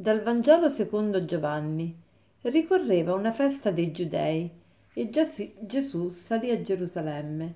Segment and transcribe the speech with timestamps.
[0.00, 1.94] Dal Vangelo secondo Giovanni.
[2.40, 4.50] Ricorreva una festa dei Giudei
[4.94, 7.54] e Gesù salì a Gerusalemme.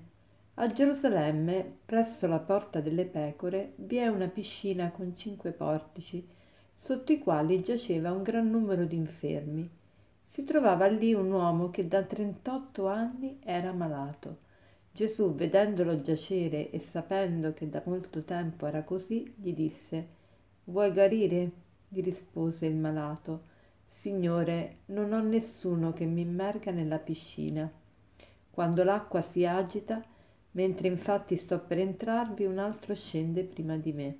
[0.53, 6.23] A Gerusalemme, presso la porta delle pecore, vi è una piscina con cinque portici,
[6.75, 9.67] sotto i quali giaceva un gran numero di infermi.
[10.23, 14.37] Si trovava lì un uomo che da trentotto anni era malato.
[14.91, 20.07] Gesù, vedendolo giacere e sapendo che da molto tempo era così, gli disse
[20.65, 21.64] Vuoi guarire?
[21.95, 23.53] Gli rispose il malato.
[23.85, 27.71] Signore, non ho nessuno che mi immerga nella piscina.
[28.51, 30.03] Quando l'acqua si agita,
[30.51, 34.17] mentre infatti sto per entrarvi, un altro scende prima di me.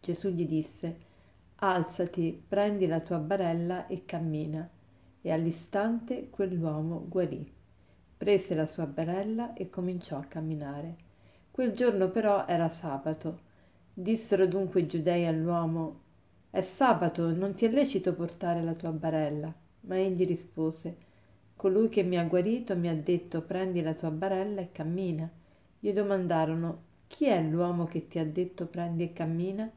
[0.00, 1.12] Gesù gli disse,
[1.56, 4.68] Alzati, prendi la tua barella e cammina.
[5.20, 7.50] E all'istante quell'uomo guarì.
[8.16, 10.96] Prese la sua barella e cominciò a camminare.
[11.50, 13.40] Quel giorno però era sabato.
[13.92, 16.02] Dissero dunque i giudei all'uomo,
[16.54, 19.52] è sabato, non ti è lecito portare la tua barella.
[19.80, 20.96] Ma egli rispose,
[21.56, 25.28] colui che mi ha guarito mi ha detto prendi la tua barella e cammina.
[25.80, 29.68] Gli domandarono, chi è l'uomo che ti ha detto prendi e cammina?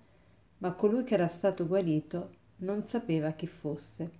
[0.59, 4.11] Ma colui che era stato guarito non sapeva chi fosse.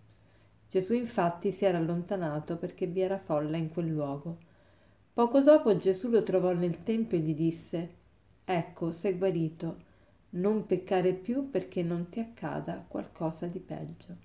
[0.68, 4.38] Gesù infatti si era allontanato perché vi era folla in quel luogo.
[5.14, 7.90] Poco dopo Gesù lo trovò nel tempio e gli disse,
[8.46, 9.86] Ecco, sei guarito
[10.32, 14.16] non peccare più perché non ti accada qualcosa di peggio.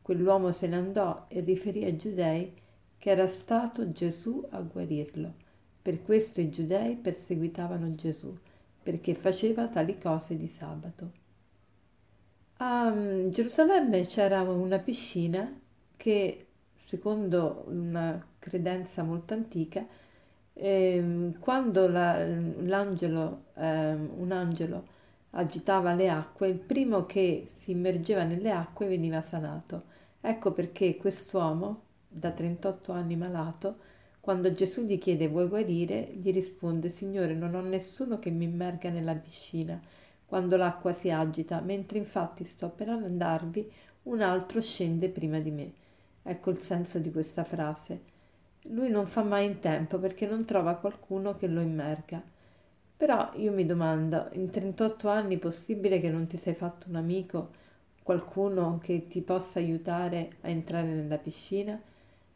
[0.00, 2.52] Quell'uomo se ne andò e riferì ai giudei
[2.98, 5.34] che era stato Gesù a guarirlo.
[5.82, 8.36] Per questo i giudei perseguitavano Gesù,
[8.82, 11.10] perché faceva tali cose di sabato.
[12.58, 15.52] A mm, Gerusalemme c'era una piscina
[15.96, 16.46] che,
[16.76, 19.84] secondo una credenza molto antica,
[20.52, 24.91] eh, quando la, l'angelo, eh, un angelo
[25.32, 29.84] agitava le acque, il primo che si immergeva nelle acque veniva sanato.
[30.20, 33.76] Ecco perché quest'uomo, da 38 anni malato,
[34.20, 38.88] quando Gesù gli chiede vuoi guarire, gli risponde Signore non ho nessuno che mi immerga
[38.88, 39.80] nella piscina
[40.32, 43.70] quando l'acqua si agita, mentre infatti sto per andarvi,
[44.04, 45.72] un altro scende prima di me.
[46.22, 48.00] Ecco il senso di questa frase.
[48.68, 52.22] Lui non fa mai in tempo perché non trova qualcuno che lo immerga.
[52.96, 56.96] Però io mi domando, in 38 anni è possibile che non ti sei fatto un
[56.96, 57.50] amico,
[58.02, 61.80] qualcuno che ti possa aiutare a entrare nella piscina?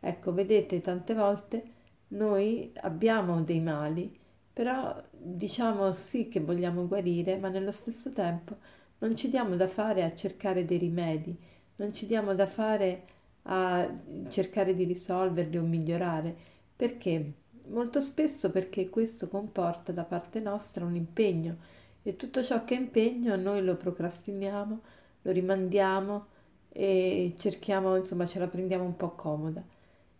[0.00, 1.62] Ecco, vedete, tante volte
[2.08, 4.18] noi abbiamo dei mali,
[4.52, 8.56] però diciamo sì che vogliamo guarire, ma nello stesso tempo
[8.98, 11.36] non ci diamo da fare a cercare dei rimedi,
[11.76, 13.02] non ci diamo da fare
[13.44, 13.88] a
[14.28, 16.34] cercare di risolverli o migliorare.
[16.76, 17.32] Perché?
[17.68, 21.56] Molto spesso perché questo comporta da parte nostra un impegno
[22.02, 24.80] e tutto ciò che è impegno noi lo procrastiniamo,
[25.22, 26.26] lo rimandiamo
[26.68, 29.62] e cerchiamo, insomma, ce la prendiamo un po' comoda.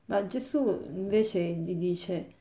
[0.07, 2.35] Ma Gesù invece gli dice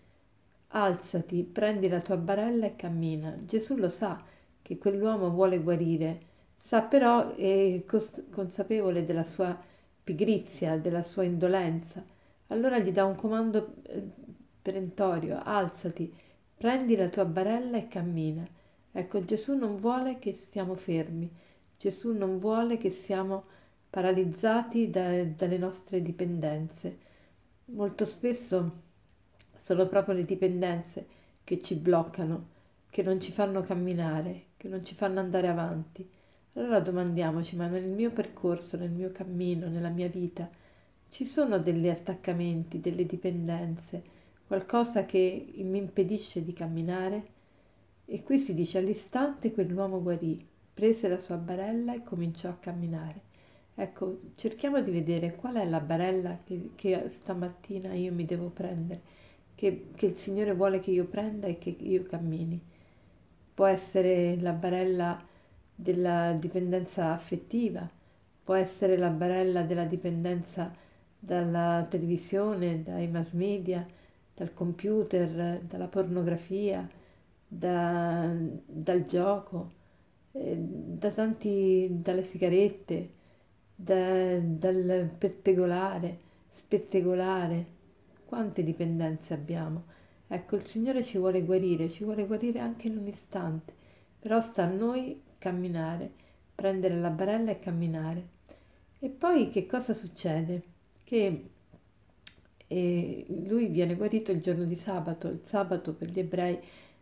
[0.70, 3.36] alzati, prendi la tua barella e cammina.
[3.46, 4.24] Gesù lo sa
[4.62, 6.22] che quell'uomo vuole guarire,
[6.60, 7.84] sa però, è
[8.32, 9.58] consapevole della sua
[10.04, 12.04] pigrizia, della sua indolenza.
[12.48, 14.04] Allora gli dà un comando eh,
[14.66, 16.12] perentorio, alzati,
[16.58, 18.44] prendi la tua barella e cammina.
[18.92, 21.30] Ecco, Gesù non vuole che stiamo fermi,
[21.78, 23.44] Gesù non vuole che siamo
[23.92, 26.98] paralizzati da, dalle nostre dipendenze.
[27.66, 28.72] Molto spesso
[29.56, 31.06] sono proprio le dipendenze
[31.44, 32.48] che ci bloccano,
[32.90, 36.09] che non ci fanno camminare, che non ci fanno andare avanti.
[36.54, 40.50] Allora domandiamoci, ma nel mio percorso, nel mio cammino, nella mia vita,
[41.12, 44.14] ci sono degli attaccamenti, delle dipendenze,
[44.47, 47.33] qualcosa che mi impedisce di camminare?
[48.06, 53.21] E qui si dice all'istante quell'uomo guarì, prese la sua barella e cominciò a camminare.
[53.75, 59.01] Ecco, cerchiamo di vedere qual è la barella che, che stamattina io mi devo prendere,
[59.56, 62.62] che, che il Signore vuole che io prenda e che io cammini.
[63.53, 65.21] Può essere la barella
[65.74, 67.89] della dipendenza affettiva,
[68.44, 70.74] può essere la barella della dipendenza
[71.18, 73.86] dalla televisione, dai mass media,
[74.36, 76.88] dal computer, dalla pornografia,
[77.48, 78.36] da,
[78.66, 79.72] dal gioco,
[80.34, 83.10] eh, da tanti, dalle sigarette,
[83.74, 87.74] da, dal pettegolare, spettegolare.
[88.26, 89.84] Quante dipendenze abbiamo?
[90.28, 93.74] Ecco, il Signore ci vuole guarire, ci vuole guarire anche in un istante,
[94.20, 96.12] però sta a noi camminare,
[96.54, 98.28] prendere la barella e camminare.
[99.00, 100.64] E poi che cosa succede?
[101.04, 101.50] Che
[102.75, 106.60] e lui viene guarito il giorno di sabato, il sabato per gli ebrei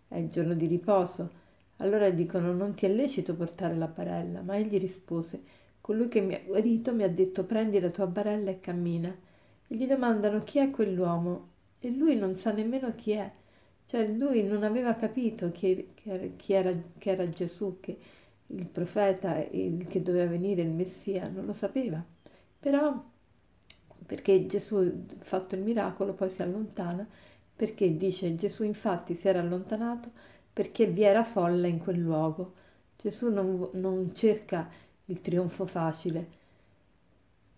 [0.08, 1.42] è il giorno di riposo.
[1.78, 5.42] Allora dicono non ti è lecito portare la barella, ma egli rispose
[5.82, 9.10] colui che mi ha guarito mi ha detto prendi la tua barella e cammina.
[9.68, 11.50] E gli domandano chi è quell'uomo
[11.80, 13.32] e lui non sa nemmeno chi è.
[13.86, 17.98] Cioè lui non aveva capito chi, chi, era, chi era, Gesù, che
[18.48, 22.04] il profeta, il, che doveva venire il Messia, non lo sapeva.
[22.60, 23.12] Però
[24.06, 27.08] perché Gesù, fatto il miracolo, poi si allontana,
[27.56, 30.12] perché dice Gesù infatti si era allontanato
[30.54, 32.54] perché vi era folla in quel luogo.
[32.96, 34.70] Gesù non, non cerca
[35.06, 36.42] il trionfo facile.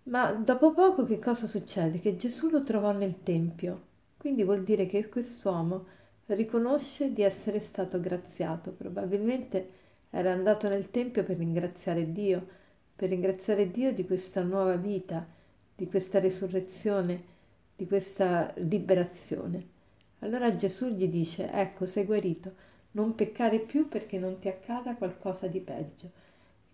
[0.04, 2.00] Ma dopo poco che cosa succede?
[2.00, 3.94] Che Gesù lo trovò nel Tempio.
[4.18, 5.86] Quindi vuol dire che quest'uomo
[6.28, 8.72] riconosce di essere stato graziato.
[8.72, 9.70] Probabilmente
[10.10, 12.48] era andato nel Tempio per ringraziare Dio,
[12.96, 15.28] per ringraziare Dio di questa nuova vita,
[15.76, 17.24] di questa risurrezione,
[17.76, 19.74] di questa liberazione.
[20.20, 22.54] Allora Gesù gli dice, ecco, sei guarito,
[22.92, 26.10] non peccare più perché non ti accada qualcosa di peggio.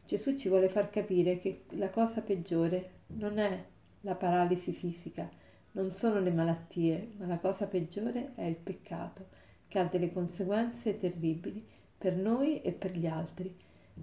[0.05, 3.63] Gesù ci vuole far capire che la cosa peggiore non è
[4.01, 5.29] la paralisi fisica,
[5.71, 9.27] non sono le malattie, ma la cosa peggiore è il peccato,
[9.67, 11.65] che ha delle conseguenze terribili
[11.97, 13.55] per noi e per gli altri.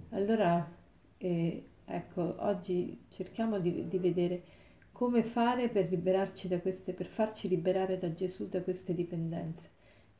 [0.09, 0.67] Allora,
[1.17, 4.41] eh, ecco, oggi cerchiamo di, di vedere
[4.99, 9.69] come fare per liberarci da queste, per farci liberare da Gesù da queste dipendenze.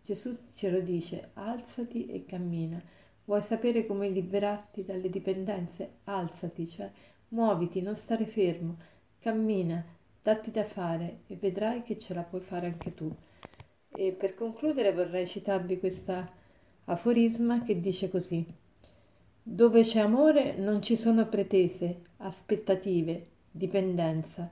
[0.01, 2.81] Gesù ce lo dice, alzati e cammina.
[3.25, 5.97] Vuoi sapere come liberarti dalle dipendenze?
[6.05, 6.89] Alzati, cioè
[7.27, 8.77] muoviti, non stare fermo,
[9.19, 9.83] cammina,
[10.23, 13.13] datti da fare e vedrai che ce la puoi fare anche tu.
[13.89, 16.25] E per concludere vorrei citarvi questa
[16.85, 18.45] aforisma che dice così.
[19.43, 24.49] Dove c'è amore non ci sono pretese, aspettative, dipendenza.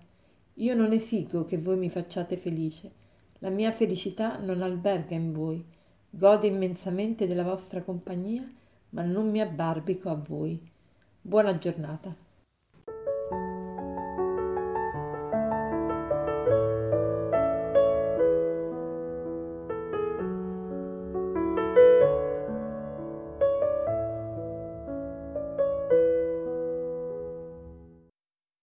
[0.60, 2.92] Io non esigo che voi mi facciate felice.
[3.40, 5.64] La mia felicità non alberga in voi.
[6.10, 8.44] Godo immensamente della vostra compagnia,
[8.90, 10.60] ma non mi abbarbico a voi.
[11.22, 12.16] Buona giornata.